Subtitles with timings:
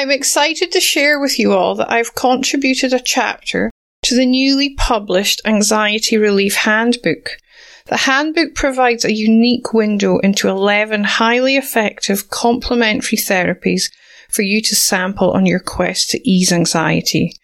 [0.00, 3.70] I'm excited to share with you all that I've contributed a chapter
[4.04, 7.36] to the newly published Anxiety Relief Handbook.
[7.84, 13.92] The handbook provides a unique window into 11 highly effective complementary therapies
[14.30, 17.34] for you to sample on your quest to ease anxiety.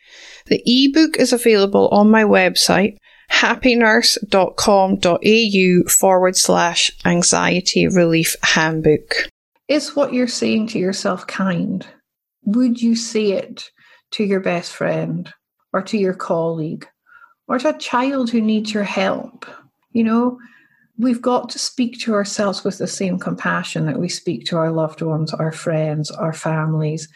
[0.46, 2.96] The ebook is available on my website,
[3.32, 9.28] happynurse.com.au forward slash anxiety relief handbook.
[9.68, 11.86] Is what you're saying to yourself kind?
[12.46, 13.70] Would you say it
[14.12, 15.32] to your best friend
[15.72, 16.86] or to your colleague
[17.48, 19.46] or to a child who needs your help?
[19.92, 20.38] You know,
[20.96, 24.70] we've got to speak to ourselves with the same compassion that we speak to our
[24.70, 27.08] loved ones, our friends, our families,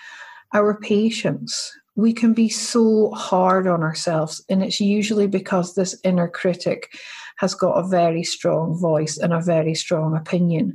[0.52, 1.72] our patients.
[1.94, 6.92] We can be so hard on ourselves, and it's usually because this inner critic
[7.36, 10.74] has got a very strong voice and a very strong opinion.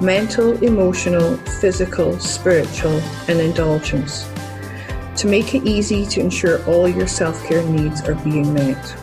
[0.00, 4.28] mental, emotional, physical, spiritual, and indulgence
[5.16, 8.96] to make it easy to ensure all your self care needs are being met.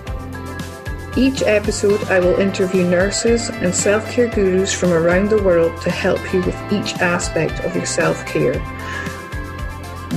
[1.17, 5.89] Each episode, I will interview nurses and self care gurus from around the world to
[5.89, 8.53] help you with each aspect of your self care.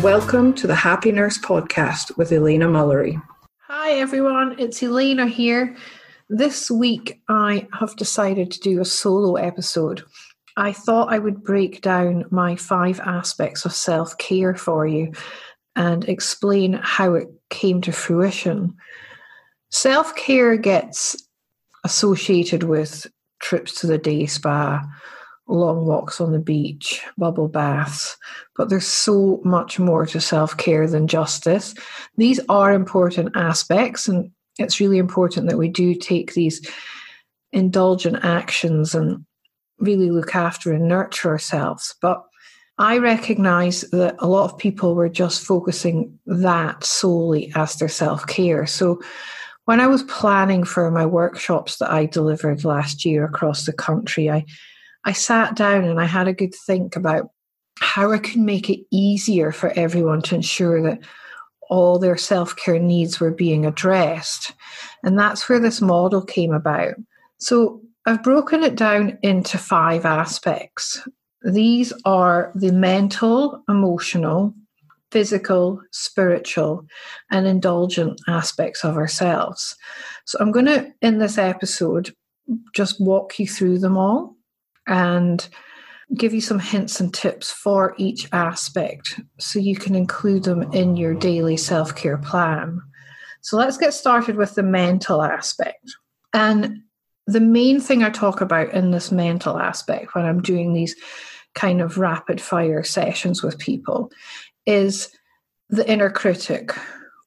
[0.03, 3.23] Welcome to the Happy Nurse Podcast with Elaina Mullery.
[3.61, 5.75] Hi, everyone, it's Elaina here.
[6.29, 10.03] This week, I have decided to do a solo episode.
[10.57, 15.13] I thought I would break down my five aspects of self care for you
[15.75, 18.75] and explain how it came to fruition.
[19.71, 21.17] Self care gets
[21.85, 23.07] associated with
[23.41, 24.83] trips to the day spa,
[25.47, 28.17] long walks on the beach, bubble baths,
[28.57, 31.75] but there's so much more to self care than just this.
[32.17, 36.67] These are important aspects, and it's really important that we do take these
[37.53, 39.25] indulgent actions and
[39.79, 41.95] really look after and nurture ourselves.
[42.01, 42.23] But
[42.79, 48.27] I recognize that a lot of people were just focusing that solely as their self
[48.27, 48.67] care.
[48.67, 49.01] So
[49.65, 54.31] when I was planning for my workshops that I delivered last year across the country,
[54.31, 54.45] I,
[55.05, 57.31] I sat down and I had a good think about
[57.81, 61.01] how I could make it easier for everyone to ensure that
[61.69, 64.53] all their self care needs were being addressed.
[65.03, 66.95] And that's where this model came about.
[67.39, 71.07] So I've broken it down into five aspects.
[71.43, 74.55] These are the mental, emotional,
[75.11, 76.87] physical, spiritual,
[77.33, 79.77] and indulgent aspects of ourselves.
[80.25, 82.15] So I'm going to, in this episode,
[82.73, 84.37] just walk you through them all
[84.87, 85.49] and
[86.15, 90.97] give you some hints and tips for each aspect so you can include them in
[90.97, 92.81] your daily self care plan.
[93.41, 95.97] So let's get started with the mental aspect.
[96.33, 96.83] And
[97.27, 100.95] the main thing I talk about in this mental aspect when I'm doing these
[101.55, 104.13] kind of rapid fire sessions with people
[104.65, 105.11] is
[105.69, 106.73] the inner critic.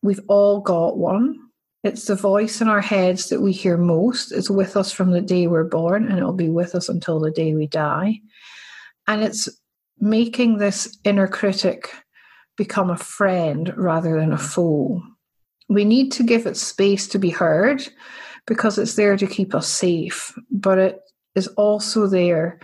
[0.01, 1.37] We've all got one.
[1.83, 4.31] It's the voice in our heads that we hear most.
[4.31, 7.31] It's with us from the day we're born and it'll be with us until the
[7.31, 8.19] day we die.
[9.07, 9.49] And it's
[9.99, 11.93] making this inner critic
[12.55, 15.01] become a friend rather than a foe.
[15.67, 17.87] We need to give it space to be heard
[18.49, 20.99] because it's there to keep us safe, but it
[21.35, 22.59] is also there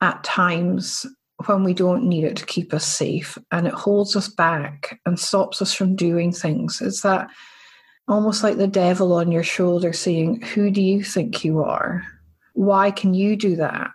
[0.00, 1.04] at times
[1.46, 5.18] when we don't need it to keep us safe and it holds us back and
[5.18, 6.80] stops us from doing things.
[6.80, 7.28] It's that
[8.06, 12.04] almost like the devil on your shoulder saying, Who do you think you are?
[12.54, 13.90] Why can you do that?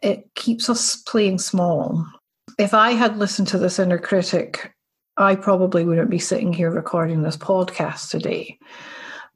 [0.00, 2.06] It keeps us playing small.
[2.58, 4.72] If I had listened to this inner critic,
[5.18, 8.58] I probably wouldn't be sitting here recording this podcast today.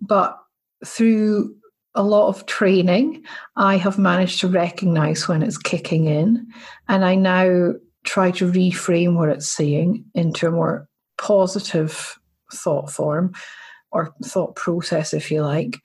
[0.00, 0.38] But
[0.85, 1.55] through
[1.95, 3.25] a lot of training,
[3.57, 6.47] I have managed to recognize when it's kicking in.
[6.89, 7.73] And I now
[8.05, 12.19] try to reframe what it's saying into a more positive
[12.53, 13.33] thought form
[13.91, 15.79] or thought process, if you like,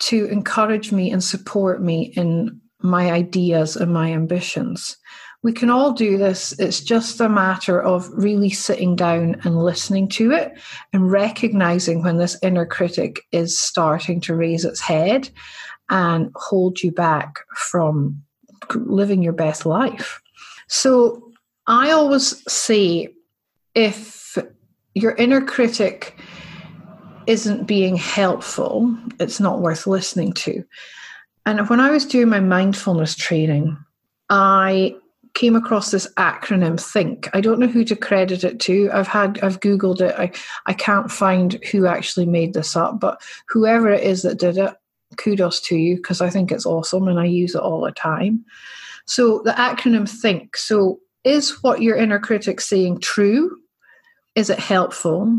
[0.00, 4.96] to encourage me and support me in my ideas and my ambitions.
[5.42, 6.52] We can all do this.
[6.58, 10.58] It's just a matter of really sitting down and listening to it
[10.92, 15.30] and recognizing when this inner critic is starting to raise its head
[15.88, 18.22] and hold you back from
[18.74, 20.20] living your best life.
[20.68, 21.32] So
[21.66, 23.08] I always say
[23.74, 24.36] if
[24.94, 26.18] your inner critic
[27.26, 30.64] isn't being helpful, it's not worth listening to.
[31.46, 33.78] And when I was doing my mindfulness training,
[34.28, 34.96] I
[35.34, 37.28] came across this acronym think.
[37.32, 38.90] I don't know who to credit it to.
[38.92, 40.14] I've had i've googled it.
[40.18, 40.32] I
[40.66, 44.74] i can't find who actually made this up but whoever it is that did it
[45.16, 48.44] kudos to you because i think it's awesome and i use it all the time.
[49.06, 50.56] So the acronym think.
[50.56, 53.58] So is what your inner critic saying true?
[54.34, 55.36] Is it helpful?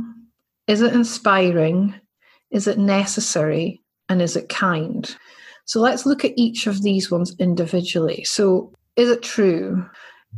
[0.67, 1.95] Is it inspiring?
[2.51, 3.81] Is it necessary?
[4.09, 5.15] And is it kind?
[5.65, 8.25] So let's look at each of these ones individually.
[8.25, 9.89] So is it true?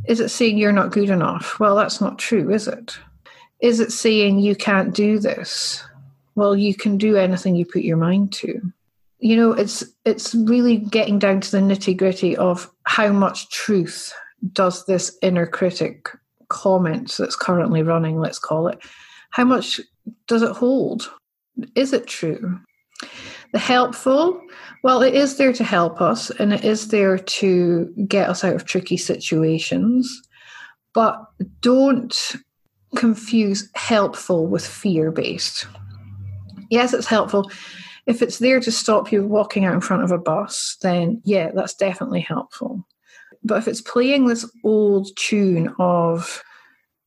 [0.08, 1.60] Is it saying you're not good enough?
[1.60, 2.98] Well, that's not true, is it?
[3.62, 5.84] Is it saying you can't do this?
[6.36, 8.62] Well, you can do anything you put your mind to.
[9.20, 14.14] You know, it's it's really getting down to the nitty gritty of how much truth
[14.52, 16.10] does this inner critic
[16.50, 18.80] comment that's currently running, let's call it,
[19.30, 19.80] how much
[20.28, 21.10] does it hold?
[21.76, 22.60] Is it true?
[23.54, 24.42] The helpful,
[24.84, 28.56] well, it is there to help us and it is there to get us out
[28.56, 30.22] of tricky situations.
[30.94, 31.26] But
[31.62, 32.36] don't
[32.96, 35.66] confuse helpful with fear based.
[36.70, 37.50] Yes, it's helpful.
[38.06, 41.52] If it's there to stop you walking out in front of a bus, then yeah,
[41.56, 42.86] that's definitely helpful.
[43.42, 46.44] But if it's playing this old tune of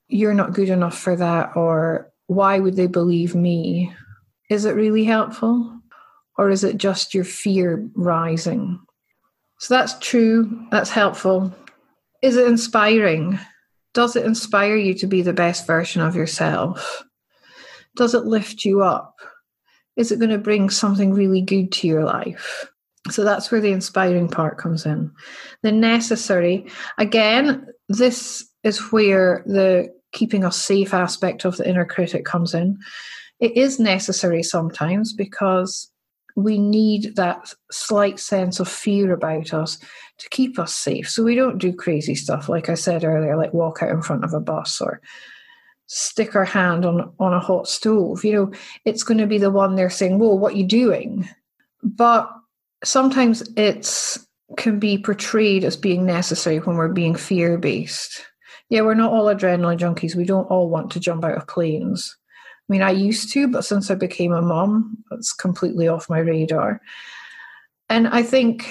[0.08, 3.92] you're not good enough for that or why would they believe me,
[4.48, 5.75] is it really helpful?
[6.38, 8.80] Or is it just your fear rising?
[9.58, 11.54] So that's true, that's helpful.
[12.22, 13.38] Is it inspiring?
[13.94, 17.04] Does it inspire you to be the best version of yourself?
[17.96, 19.16] Does it lift you up?
[19.96, 22.70] Is it going to bring something really good to your life?
[23.10, 25.10] So that's where the inspiring part comes in.
[25.62, 26.66] The necessary,
[26.98, 32.78] again, this is where the keeping us safe aspect of the inner critic comes in.
[33.40, 35.90] It is necessary sometimes because
[36.36, 39.78] we need that slight sense of fear about us
[40.18, 41.10] to keep us safe.
[41.10, 44.24] So we don't do crazy stuff, like I said earlier, like walk out in front
[44.24, 45.00] of a bus or
[45.86, 48.24] stick our hand on, on a hot stove.
[48.24, 48.52] You know,
[48.84, 51.28] it's going to be the one they're saying, Whoa, what are you doing?
[51.82, 52.30] But
[52.84, 58.24] sometimes it's can be portrayed as being necessary when we're being fear based.
[58.68, 60.14] Yeah, we're not all adrenaline junkies.
[60.14, 62.16] We don't all want to jump out of planes.
[62.68, 66.18] I mean, I used to, but since I became a mom, it's completely off my
[66.18, 66.80] radar.
[67.88, 68.68] And I think,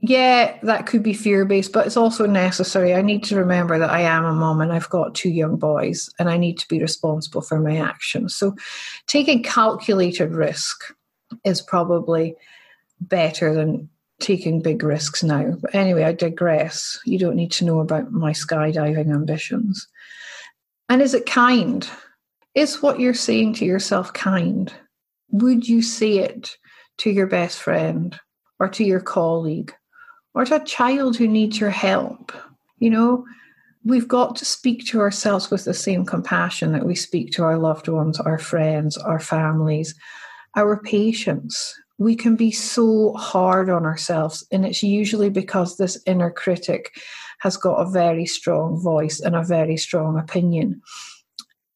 [0.00, 2.94] yeah, that could be fear based, but it's also necessary.
[2.94, 6.10] I need to remember that I am a mom and I've got two young boys
[6.18, 8.34] and I need to be responsible for my actions.
[8.34, 8.54] So
[9.06, 10.94] taking calculated risk
[11.44, 12.36] is probably
[13.00, 13.88] better than
[14.20, 15.56] taking big risks now.
[15.60, 17.00] But anyway, I digress.
[17.06, 19.88] You don't need to know about my skydiving ambitions.
[20.90, 21.88] And is it kind?
[22.54, 24.72] Is what you're saying to yourself kind?
[25.30, 26.56] Would you say it
[26.98, 28.18] to your best friend
[28.58, 29.72] or to your colleague
[30.34, 32.32] or to a child who needs your help?
[32.78, 33.24] You know,
[33.84, 37.56] we've got to speak to ourselves with the same compassion that we speak to our
[37.56, 39.94] loved ones, our friends, our families,
[40.56, 41.74] our patients.
[41.98, 46.98] We can be so hard on ourselves, and it's usually because this inner critic
[47.40, 50.80] has got a very strong voice and a very strong opinion.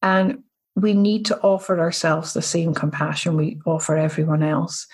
[0.02, 0.42] And
[0.76, 4.86] we need to offer ourselves the same compassion we offer everyone else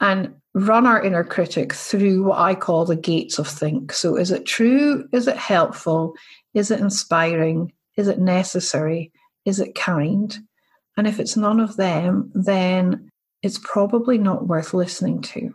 [0.00, 3.92] and run our inner critic through what I call the gates of think.
[3.92, 5.08] So, is it true?
[5.12, 6.14] Is it helpful?
[6.52, 7.72] Is it inspiring?
[7.96, 9.12] Is it necessary?
[9.44, 10.36] Is it kind?
[10.96, 13.10] And if it's none of them, then
[13.42, 15.54] it's probably not worth listening to.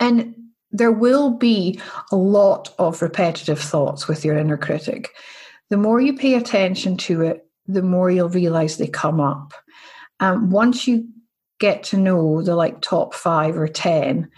[0.00, 0.34] And
[0.70, 1.80] there will be
[2.12, 5.10] a lot of repetitive thoughts with your inner critic.
[5.70, 9.52] The more you pay attention to it, the more you'll realize they come up.
[10.20, 11.06] Um, once you
[11.60, 14.28] get to know the like top five or 10,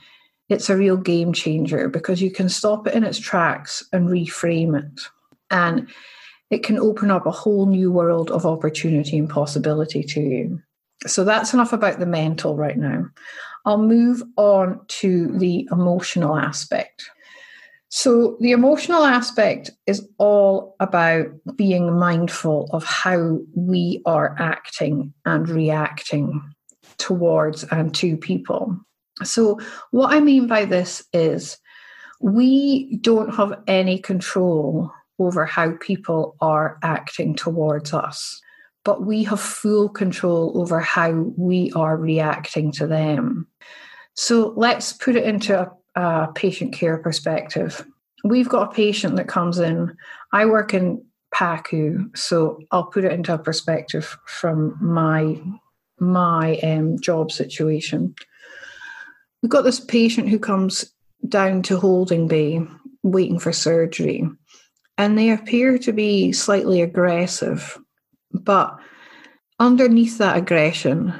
[0.48, 4.76] it's a real game changer because you can stop it in its tracks and reframe
[4.76, 5.00] it.
[5.50, 5.88] And
[6.50, 10.60] it can open up a whole new world of opportunity and possibility to you.
[11.06, 13.08] So that's enough about the mental right now.
[13.64, 17.08] I'll move on to the emotional aspect.
[17.92, 25.48] So, the emotional aspect is all about being mindful of how we are acting and
[25.48, 26.40] reacting
[26.98, 28.78] towards um, and to people.
[29.24, 29.58] So,
[29.90, 31.58] what I mean by this is
[32.20, 38.40] we don't have any control over how people are acting towards us,
[38.84, 43.48] but we have full control over how we are reacting to them.
[44.14, 47.84] So, let's put it into a uh, patient care perspective.
[48.24, 49.96] We've got a patient that comes in.
[50.32, 51.04] I work in
[51.34, 55.40] PACU, so I'll put it into a perspective from my
[55.98, 58.14] my um, job situation.
[59.42, 60.92] We've got this patient who comes
[61.28, 62.62] down to holding bay,
[63.02, 64.26] waiting for surgery,
[64.98, 67.78] and they appear to be slightly aggressive,
[68.32, 68.78] but
[69.58, 71.14] underneath that aggression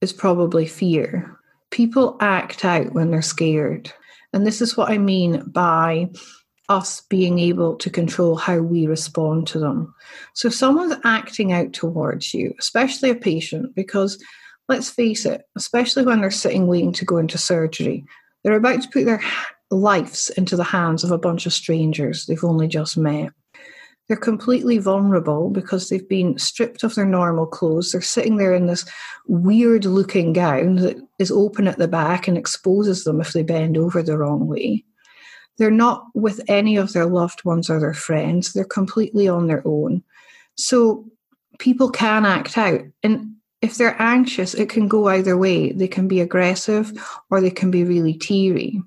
[0.00, 1.37] is probably fear.
[1.70, 3.92] People act out when they're scared.
[4.32, 6.10] And this is what I mean by
[6.68, 9.94] us being able to control how we respond to them.
[10.34, 14.22] So if someone's acting out towards you, especially a patient, because
[14.68, 18.04] let's face it, especially when they're sitting waiting to go into surgery,
[18.44, 19.22] they're about to put their
[19.70, 23.30] lives into the hands of a bunch of strangers they've only just met.
[24.08, 27.92] They're completely vulnerable because they've been stripped of their normal clothes.
[27.92, 28.86] They're sitting there in this
[29.26, 33.76] weird looking gown that is open at the back and exposes them if they bend
[33.76, 34.84] over the wrong way.
[35.58, 38.52] They're not with any of their loved ones or their friends.
[38.52, 40.02] They're completely on their own.
[40.54, 41.04] So
[41.58, 42.80] people can act out.
[43.02, 45.72] And if they're anxious, it can go either way.
[45.72, 46.92] They can be aggressive
[47.30, 48.80] or they can be really teary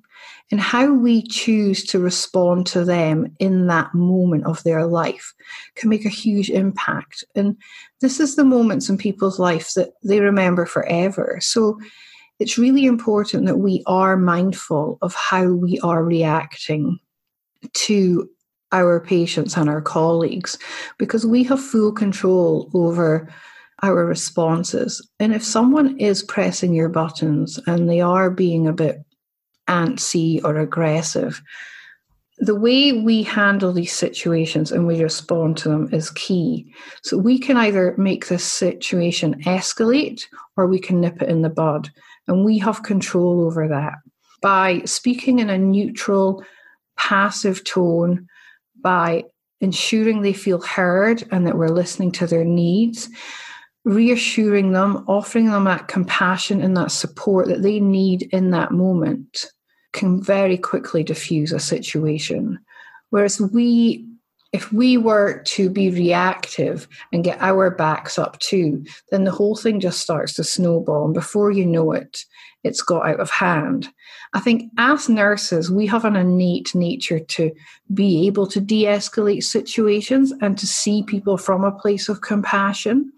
[0.52, 5.34] and how we choose to respond to them in that moment of their life
[5.76, 7.24] can make a huge impact.
[7.36, 7.56] And
[8.02, 11.38] this is the moments in people's life that they remember forever.
[11.42, 11.80] So
[12.40, 17.00] it's really important that we are mindful of how we are reacting
[17.74, 18.30] to
[18.74, 20.58] our patients and our colleagues
[20.98, 23.32] because we have full control over
[23.84, 25.08] our responses.
[25.20, 29.04] And if someone is pressing your buttons and they are being a bit
[29.72, 31.42] antsy or aggressive.
[32.40, 36.74] The way we handle these situations and we respond to them is key.
[37.04, 40.24] So we can either make this situation escalate
[40.58, 41.90] or we can nip it in the bud.
[42.28, 43.94] And we have control over that
[44.42, 46.44] by speaking in a neutral,
[46.98, 48.28] passive tone,
[48.82, 49.24] by
[49.60, 53.08] ensuring they feel heard and that we're listening to their needs
[53.84, 59.48] reassuring them, offering them that compassion and that support that they need in that moment
[59.94, 62.60] can very quickly diffuse a situation.
[63.10, 64.08] Whereas we,
[64.54, 69.56] if we were to be reactive and get our backs up too, then the whole
[69.56, 71.06] thing just starts to snowball.
[71.06, 72.26] And before you know it,
[72.64, 73.90] it's got out of hand.
[74.34, 77.52] I think as nurses, we have an innate nature to
[77.94, 83.12] be able to de escalate situations and to see people from a place of compassion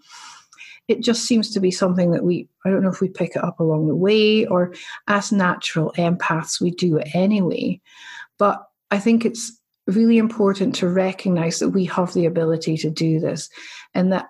[0.88, 3.44] it just seems to be something that we i don't know if we pick it
[3.44, 4.74] up along the way or
[5.08, 7.80] as natural empaths we do it anyway.
[8.38, 13.20] But i think it's really important to recognize that we have the ability to do
[13.20, 13.50] this
[13.94, 14.28] and that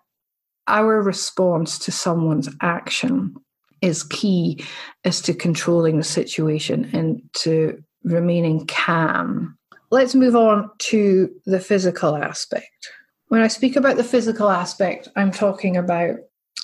[0.66, 3.34] our response to someone's action
[3.82, 4.64] is key
[5.04, 9.56] as to controlling the situation and to remaining calm.
[9.90, 12.90] Let's move on to the physical aspect.
[13.28, 16.16] When I speak about the physical aspect, I'm talking about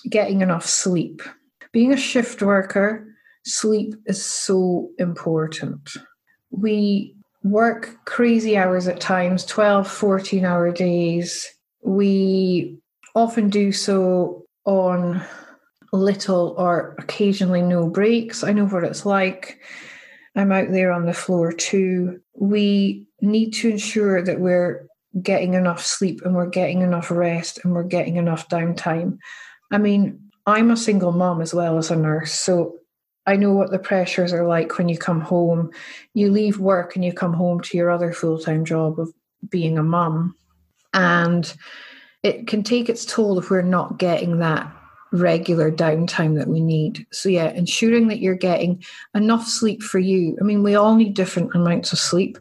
[0.09, 1.23] getting enough sleep.
[1.73, 3.06] Being a shift worker,
[3.44, 5.90] sleep is so important.
[6.50, 11.47] We work crazy hours at times 12, 14 hour days.
[11.82, 12.78] We
[13.14, 15.23] often do so on
[15.92, 18.44] little or occasionally no breaks.
[18.44, 19.61] I know what it's like.
[20.37, 22.20] I'm out there on the floor too.
[22.35, 24.87] We need to ensure that we're
[25.20, 29.18] getting enough sleep and we're getting enough rest and we're getting enough downtime.
[29.71, 32.81] I mean, I'm a single mom as well as a nurse, so
[33.27, 35.71] I know what the pressures are like when you come home.
[36.15, 39.12] You leave work and you come home to your other full time job of
[39.49, 40.35] being a mum.
[40.93, 41.53] And
[42.23, 44.71] it can take its toll if we're not getting that
[45.12, 47.07] regular downtime that we need.
[47.12, 48.83] So, yeah, ensuring that you're getting
[49.15, 50.37] enough sleep for you.
[50.41, 52.39] I mean, we all need different amounts of sleep.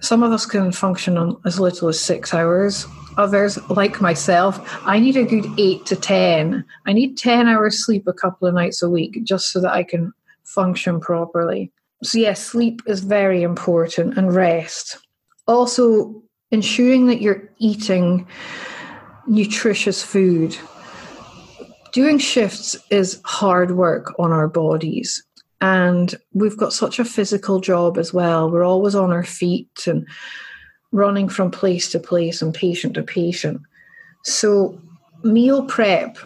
[0.00, 2.86] Some of us can function on as little as six hours.
[3.16, 6.64] Others, like myself, I need a good eight to 10.
[6.86, 9.84] I need 10 hours sleep a couple of nights a week just so that I
[9.84, 11.72] can function properly.
[12.02, 14.98] So, yes, sleep is very important and rest.
[15.46, 18.26] Also, ensuring that you're eating
[19.26, 20.56] nutritious food.
[21.92, 25.22] Doing shifts is hard work on our bodies.
[25.60, 28.50] And we've got such a physical job as well.
[28.50, 30.06] We're always on our feet and
[30.94, 33.60] running from place to place and patient to patient.
[34.22, 34.80] So,
[35.24, 36.16] meal prep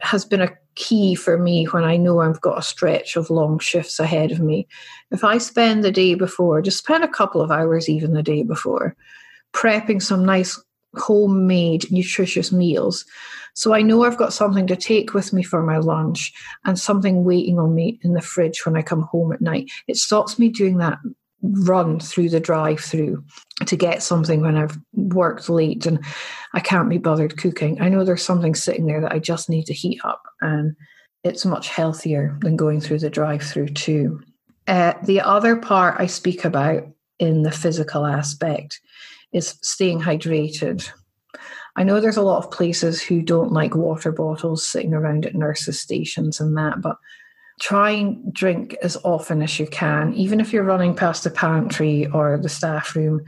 [0.00, 3.58] has been a key for me when I know I've got a stretch of long
[3.58, 4.66] shifts ahead of me.
[5.10, 8.44] If I spend the day before, just spend a couple of hours even the day
[8.44, 8.96] before,
[9.52, 10.60] prepping some nice
[10.96, 13.04] homemade nutritious meals.
[13.54, 16.32] So I know I've got something to take with me for my lunch
[16.64, 19.70] and something waiting on me in the fridge when I come home at night.
[19.88, 20.98] It stops me doing that
[21.44, 23.22] run through the drive through
[23.66, 26.02] to get something when I've worked late and
[26.54, 27.80] I can't be bothered cooking.
[27.80, 30.74] I know there's something sitting there that I just need to heat up and
[31.22, 34.20] it's much healthier than going through the drive through too.
[34.66, 36.84] Uh, the other part I speak about
[37.18, 38.80] in the physical aspect
[39.32, 40.90] is staying hydrated.
[41.76, 45.34] I know there's a lot of places who don't like water bottles sitting around at
[45.34, 46.96] nurses' stations and that, but
[47.60, 50.12] try and drink as often as you can.
[50.14, 53.22] Even if you're running past the pantry or the staff room,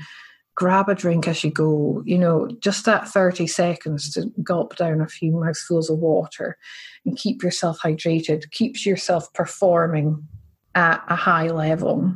[0.57, 2.03] grab a drink as you go.
[2.05, 6.57] You know, just that 30 seconds to gulp down a few mouthfuls of water
[7.05, 10.27] and keep yourself hydrated, keeps yourself performing
[10.75, 12.15] at a high level.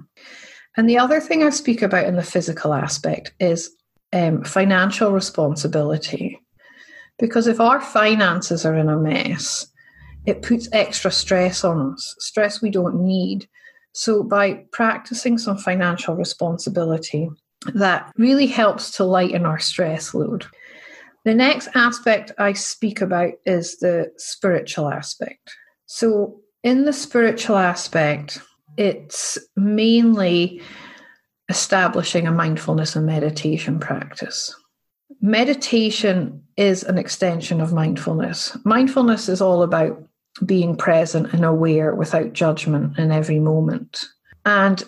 [0.76, 3.70] And the other thing I speak about in the physical aspect is
[4.12, 6.40] um, financial responsibility.
[7.18, 9.66] Because if our finances are in a mess,
[10.26, 13.48] it puts extra stress on us, stress we don't need.
[13.92, 17.28] So, by practicing some financial responsibility,
[17.74, 20.46] that really helps to lighten our stress load.
[21.24, 25.54] The next aspect I speak about is the spiritual aspect.
[25.86, 28.40] So, in the spiritual aspect,
[28.76, 30.62] it's mainly
[31.48, 34.54] establishing a mindfulness and meditation practice.
[35.20, 38.56] Meditation is an extension of mindfulness.
[38.64, 40.00] Mindfulness is all about
[40.44, 44.04] being present and aware without judgment in every moment.
[44.46, 44.82] And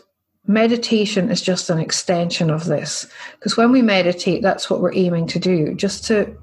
[0.47, 3.07] meditation is just an extension of this.
[3.35, 6.37] Because when we meditate, that's what we're aiming to do, just to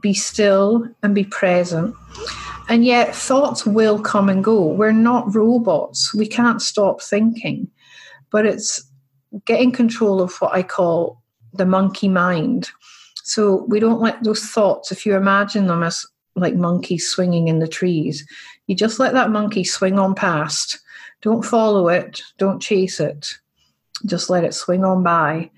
[0.00, 1.94] be still and be present.
[2.68, 4.66] And yet, thoughts will come and go.
[4.66, 7.68] We're not robots, we can't stop thinking.
[8.30, 8.84] But it's
[9.44, 11.22] getting control of what I call
[11.52, 12.70] the monkey mind.
[13.24, 16.06] So we don't let those thoughts, if you imagine them as
[16.40, 18.26] like monkeys swinging in the trees,
[18.66, 20.78] you just let that monkey swing on past.
[21.22, 23.34] Don't follow it, don't chase it.
[24.06, 25.50] Just let it swing on by.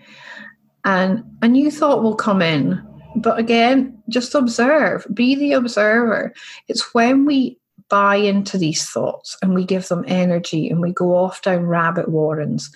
[0.85, 2.85] And a new thought will come in.
[3.14, 6.33] But again, just observe, be the observer.
[6.66, 11.14] It's when we buy into these thoughts and we give them energy and we go
[11.14, 12.71] off down rabbit warrens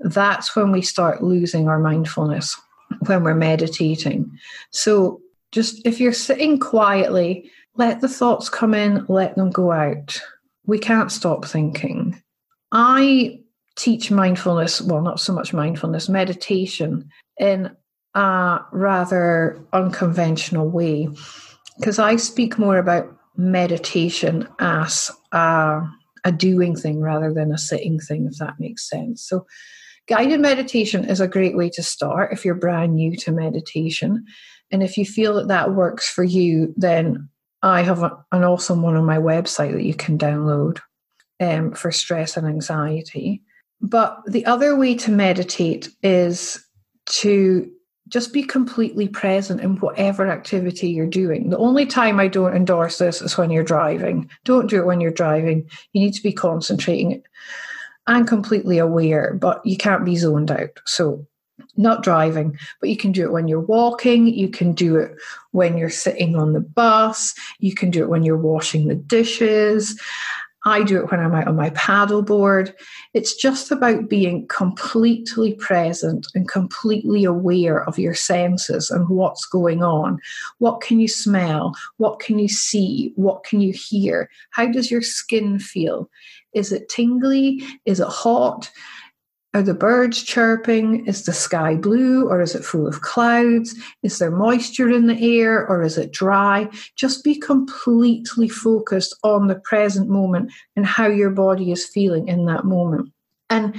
[0.00, 2.60] that's when we start losing our mindfulness
[3.06, 4.38] when we're meditating.
[4.70, 5.20] So,
[5.54, 10.20] just if you're sitting quietly, let the thoughts come in, let them go out.
[10.66, 12.20] We can't stop thinking.
[12.72, 13.38] I
[13.76, 17.70] teach mindfulness, well, not so much mindfulness, meditation in
[18.14, 21.08] a rather unconventional way
[21.78, 25.82] because I speak more about meditation as a,
[26.24, 29.24] a doing thing rather than a sitting thing, if that makes sense.
[29.24, 29.46] So,
[30.06, 34.26] Guided meditation is a great way to start if you're brand new to meditation.
[34.70, 37.28] And if you feel that that works for you, then
[37.62, 40.80] I have an awesome one on my website that you can download
[41.40, 43.42] um, for stress and anxiety.
[43.80, 46.64] But the other way to meditate is
[47.06, 47.70] to
[48.08, 51.50] just be completely present in whatever activity you're doing.
[51.50, 54.28] The only time I don't endorse this is when you're driving.
[54.44, 55.68] Don't do it when you're driving.
[55.92, 57.22] You need to be concentrating
[58.06, 60.80] and completely aware, but you can't be zoned out.
[60.84, 61.26] So,
[61.76, 65.12] not driving, but you can do it when you're walking, you can do it
[65.52, 69.98] when you're sitting on the bus, you can do it when you're washing the dishes.
[70.66, 72.72] I do it when I'm out on my paddleboard.
[73.12, 79.82] It's just about being completely present and completely aware of your senses and what's going
[79.82, 80.18] on.
[80.58, 81.74] What can you smell?
[81.98, 83.12] What can you see?
[83.16, 84.30] What can you hear?
[84.50, 86.08] How does your skin feel?
[86.54, 87.62] Is it tingly?
[87.84, 88.70] Is it hot?
[89.54, 91.06] Are the birds chirping?
[91.06, 93.74] Is the sky blue or is it full of clouds?
[94.02, 96.68] Is there moisture in the air or is it dry?
[96.96, 102.46] Just be completely focused on the present moment and how your body is feeling in
[102.46, 103.12] that moment.
[103.48, 103.76] And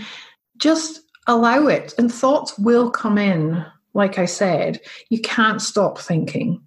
[0.58, 3.66] just allow it, and thoughts will come in.
[3.94, 6.62] Like I said, you can't stop thinking.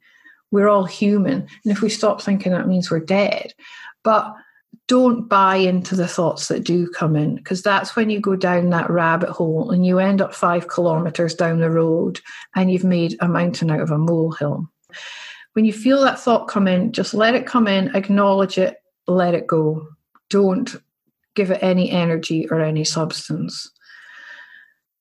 [0.50, 1.46] We're all human.
[1.64, 3.54] And if we stop thinking, that means we're dead.
[4.02, 4.34] But
[4.88, 8.70] don't buy into the thoughts that do come in because that's when you go down
[8.70, 12.20] that rabbit hole and you end up five kilometers down the road
[12.56, 14.66] and you've made a mountain out of a molehill.
[15.52, 19.34] When you feel that thought come in, just let it come in, acknowledge it, let
[19.34, 19.86] it go.
[20.30, 20.74] Don't
[21.34, 23.70] give it any energy or any substance.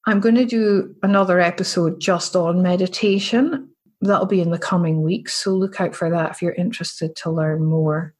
[0.05, 3.69] I'm going to do another episode just on meditation.
[4.01, 5.33] That'll be in the coming weeks.
[5.33, 8.13] So look out for that if you're interested to learn more.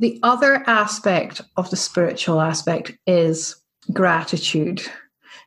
[0.00, 3.54] The other aspect of the spiritual aspect is
[3.92, 4.82] gratitude.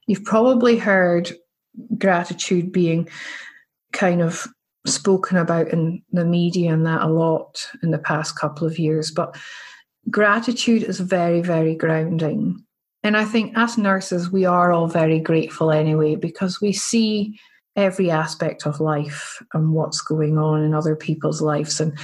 [0.05, 1.31] You've probably heard
[1.97, 3.09] gratitude being
[3.93, 4.47] kind of
[4.85, 9.09] spoken about in the media and that a lot in the past couple of years,
[9.09, 9.35] but
[10.11, 12.63] gratitude is very, very grounding.
[13.01, 17.39] And I think as nurses, we are all very grateful anyway because we see
[17.75, 21.79] every aspect of life and what's going on in other people's lives.
[21.79, 21.97] And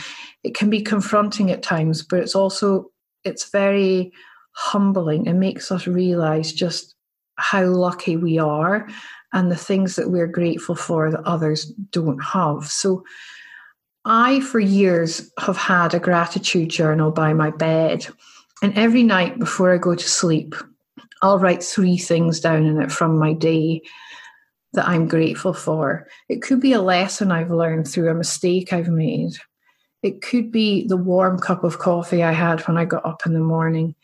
[0.43, 2.91] it can be confronting at times, but it's also
[3.23, 4.11] it's very
[4.53, 6.95] humbling and makes us realize just
[7.35, 8.87] how lucky we are
[9.33, 12.65] and the things that we're grateful for that others don't have.
[12.65, 13.03] So
[14.05, 18.07] I, for years, have had a gratitude journal by my bed.
[18.61, 20.55] And every night before I go to sleep,
[21.21, 23.81] I'll write three things down in it from my day
[24.73, 26.07] that I'm grateful for.
[26.27, 29.31] It could be a lesson I've learned through a mistake I've made.
[30.03, 33.33] It could be the warm cup of coffee I had when I got up in
[33.33, 33.95] the morning.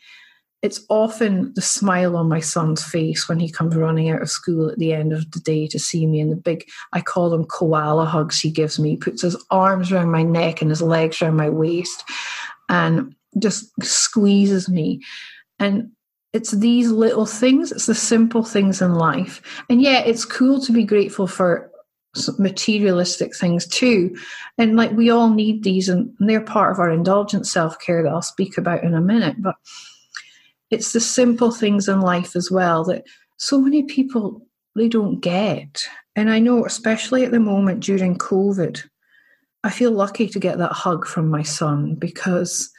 [0.61, 4.69] It's often the smile on my son's face when he comes running out of school
[4.69, 7.45] at the end of the day to see me and the big, I call them
[7.45, 8.91] koala hugs he gives me.
[8.91, 12.03] He puts his arms around my neck and his legs around my waist
[12.67, 15.01] and just squeezes me.
[15.59, 15.91] And
[16.35, 19.41] it's these little things, it's the simple things in life.
[19.69, 21.71] And yeah, it's cool to be grateful for
[22.37, 24.13] materialistic things too.
[24.57, 28.09] And like we all need these, and they're part of our indulgent self care that
[28.09, 29.37] I'll speak about in a minute.
[29.39, 29.55] But
[30.71, 33.05] it's the simple things in life as well that
[33.37, 34.45] so many people
[34.75, 35.83] they don't get.
[36.17, 38.83] And I know, especially at the moment during COVID,
[39.63, 42.69] I feel lucky to get that hug from my son because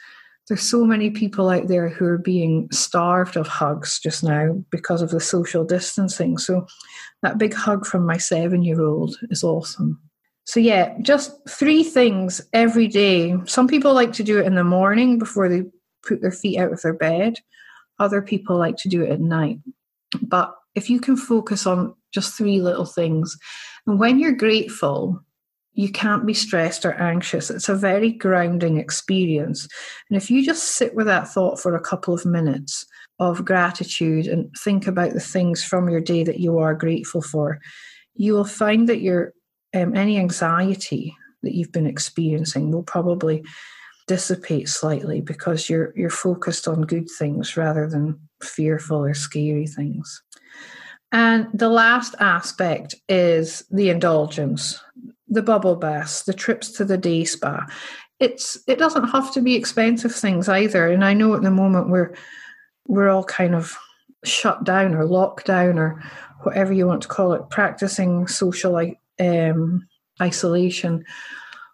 [0.47, 5.01] there's so many people out there who are being starved of hugs just now because
[5.01, 6.37] of the social distancing.
[6.37, 6.65] So
[7.21, 9.99] that big hug from my seven year old is awesome.
[10.45, 13.35] So, yeah, just three things every day.
[13.45, 15.63] Some people like to do it in the morning before they
[16.07, 17.39] put their feet out of their bed,
[17.99, 19.59] other people like to do it at night.
[20.21, 23.37] But if you can focus on just three little things,
[23.85, 25.21] and when you're grateful,
[25.77, 27.51] you can't be stressed or anxious.
[27.51, 29.67] It's a very grounding experience.
[30.09, 32.83] And if you just sit with that thought for a couple of minutes
[33.19, 37.59] of gratitude and think about the things from your day that you are grateful for,
[38.15, 39.33] you will find that your
[39.75, 43.43] um, any anxiety that you've been experiencing will probably
[44.07, 50.23] dissipate slightly because you're you're focused on good things rather than fearful or scary things.
[51.11, 54.81] And the last aspect is the indulgence
[55.29, 57.65] the bubble baths, the trips to the day spa.
[58.19, 60.87] It's it doesn't have to be expensive things either.
[60.87, 62.15] And I know at the moment we're
[62.87, 63.75] we're all kind of
[64.23, 66.01] shut down or locked down or
[66.43, 69.87] whatever you want to call it, practicing social um,
[70.21, 71.03] isolation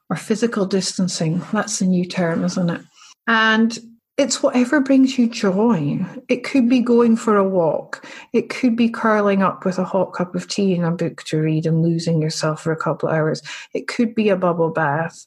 [0.10, 1.42] or physical distancing.
[1.52, 2.82] That's the new term, isn't it?
[3.28, 3.78] And
[4.18, 6.06] it's whatever brings you joy.
[6.28, 8.06] It could be going for a walk.
[8.32, 11.42] It could be curling up with a hot cup of tea and a book to
[11.42, 13.42] read and losing yourself for a couple of hours.
[13.74, 15.26] It could be a bubble bath.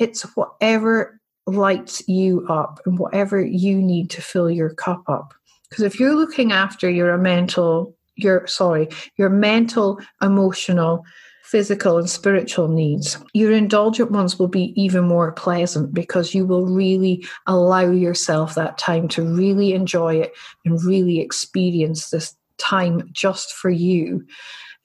[0.00, 5.32] It's whatever lights you up and whatever you need to fill your cup up.
[5.68, 11.04] Because if you're looking after your mental, your sorry, your mental, emotional,
[11.50, 16.64] physical and spiritual needs, your indulgent ones will be even more pleasant because you will
[16.64, 20.32] really allow yourself that time to really enjoy it
[20.64, 24.24] and really experience this time just for you.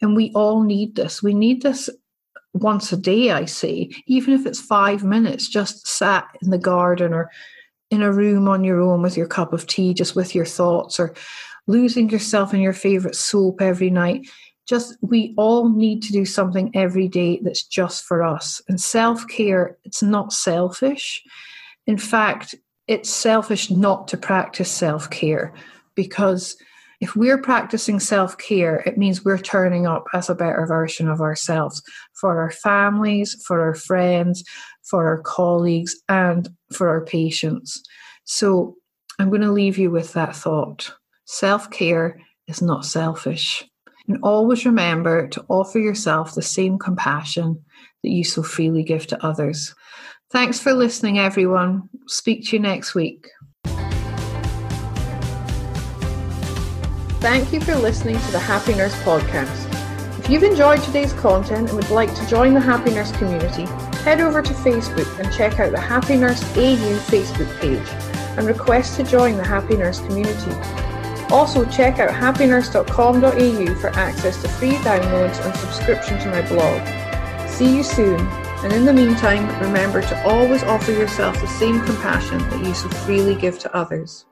[0.01, 1.21] And we all need this.
[1.21, 1.87] We need this
[2.53, 7.13] once a day, I say, even if it's five minutes, just sat in the garden
[7.13, 7.29] or
[7.91, 10.99] in a room on your own with your cup of tea, just with your thoughts,
[10.99, 11.13] or
[11.67, 14.27] losing yourself in your favorite soap every night
[14.65, 18.61] just we all need to do something every day that's just for us.
[18.67, 21.21] And self-care it's not selfish.
[21.87, 22.55] In fact
[22.87, 25.53] it's selfish not to practice self-care
[25.95, 26.55] because
[27.01, 31.81] if we're practicing self-care it means we're turning up as a better version of ourselves
[32.13, 34.43] for our families for our friends
[34.83, 37.83] for our colleagues and for our patients.
[38.25, 38.75] So
[39.19, 40.91] i'm going to leave you with that thought.
[41.25, 43.63] Self-care is not selfish
[44.07, 47.63] and always remember to offer yourself the same compassion
[48.03, 49.73] that you so freely give to others.
[50.31, 51.89] Thanks for listening, everyone.
[52.07, 53.27] Speak to you next week.
[57.19, 59.71] Thank you for listening to the Happy Nurse podcast.
[60.19, 63.65] If you've enjoyed today's content and would like to join the Happy Nurse community,
[64.03, 68.15] head over to Facebook and check out the Happy Nurse AU Facebook page.
[68.37, 70.51] and request to join the Happy Nurse community.
[71.31, 76.81] Also, check out happynurse.com.au for access to free downloads and subscription to my blog.
[77.49, 78.19] See you soon,
[78.63, 82.89] and in the meantime, remember to always offer yourself the same compassion that you so
[82.89, 84.25] freely give to others.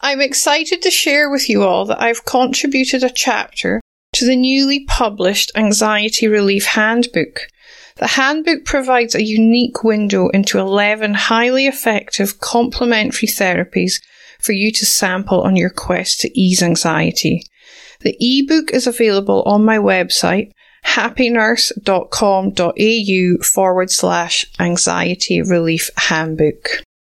[0.00, 3.80] I'm excited to share with you all that I've contributed a chapter
[4.14, 7.48] to the newly published Anxiety Relief Handbook.
[7.96, 14.00] The handbook provides a unique window into 11 highly effective complementary therapies
[14.40, 17.42] for you to sample on your quest to ease anxiety.
[18.00, 20.52] The ebook is available on my website,
[20.84, 26.84] happynurse.com.au forward slash anxiety relief handbook.